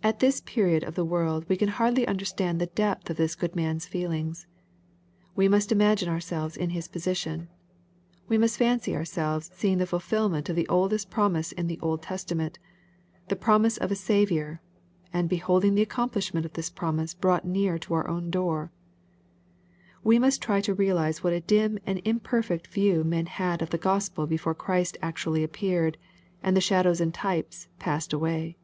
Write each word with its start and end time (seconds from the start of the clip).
At 0.00 0.20
this 0.20 0.40
period 0.40 0.84
of 0.84 0.94
the 0.94 1.04
world 1.04 1.44
we 1.48 1.56
can 1.56 1.70
hardly 1.70 2.06
understand 2.06 2.60
the 2.60 2.66
depth 2.66 3.10
of 3.10 3.16
this 3.16 3.34
good 3.34 3.56
man's 3.56 3.84
feelings. 3.84 4.46
We 5.34 5.48
must 5.48 5.72
imagine 5.72 6.08
ourselves 6.08 6.56
in 6.56 6.70
his 6.70 6.86
position. 6.86 7.48
We 8.28 8.38
must 8.38 8.58
fancy 8.58 8.94
ourselves 8.94 9.50
seeing 9.56 9.78
the 9.78 9.88
fulfilment 9.88 10.48
of 10.48 10.54
the 10.54 10.68
oldest 10.68 11.10
promise 11.10 11.50
in 11.50 11.66
the 11.66 11.80
Old 11.80 12.00
Testa 12.00 12.36
ment,— 12.36 12.60
the 13.28 13.34
promise 13.34 13.76
of 13.76 13.90
a 13.90 13.96
Saviour, 13.96 14.62
and 15.12 15.28
beholding 15.28 15.74
the 15.74 15.82
accomplishment 15.82 16.46
of 16.46 16.52
this 16.52 16.70
promise 16.70 17.12
brought 17.12 17.44
near 17.44 17.76
to 17.80 17.94
our 17.94 18.06
own 18.06 18.30
door. 18.30 18.70
We 20.04 20.20
must 20.20 20.40
try 20.40 20.60
to 20.60 20.74
realize 20.74 21.24
what 21.24 21.32
a 21.32 21.40
dim 21.40 21.76
and 21.84 22.00
im 22.04 22.20
perfect 22.20 22.68
view 22.68 23.02
men 23.02 23.26
had 23.26 23.62
of 23.62 23.70
the 23.70 23.78
Gospel 23.78 24.28
before 24.28 24.54
Christ 24.54 24.96
actu 25.02 25.30
ally 25.30 25.40
appeared, 25.40 25.98
and 26.40 26.56
the 26.56 26.60
shadows 26.60 27.00
and 27.00 27.12
types 27.12 27.66
passed 27.80 28.12
away. 28.12 28.54